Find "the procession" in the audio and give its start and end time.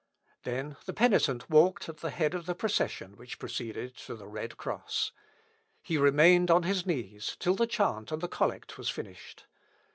2.47-3.15